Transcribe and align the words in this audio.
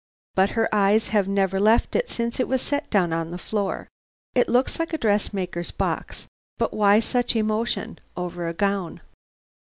But 0.33 0.49
her 0.57 0.67
eyes 0.73 1.09
have 1.09 1.27
never 1.27 1.59
left 1.59 1.95
it 1.95 2.09
since 2.09 2.39
it 2.39 2.47
was 2.47 2.59
set 2.63 2.89
down 2.89 3.13
on 3.13 3.29
the 3.29 3.37
floor. 3.37 3.87
It 4.33 4.49
looks 4.49 4.79
like 4.79 4.93
a 4.93 4.97
dressmaker's 4.97 5.69
box, 5.69 6.25
but 6.57 6.73
why 6.73 6.99
such 6.99 7.35
emotion 7.35 7.99
over 8.17 8.47
a 8.47 8.53
gown? 8.55 9.01